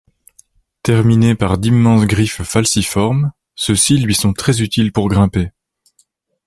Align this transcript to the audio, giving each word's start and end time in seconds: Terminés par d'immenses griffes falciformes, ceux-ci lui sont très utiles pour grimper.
Terminés 0.81 1.35
par 1.35 1.59
d'immenses 1.59 2.07
griffes 2.07 2.41
falciformes, 2.41 3.31
ceux-ci 3.53 3.99
lui 3.99 4.15
sont 4.15 4.33
très 4.33 4.63
utiles 4.63 4.91
pour 4.91 5.07
grimper. 5.09 5.51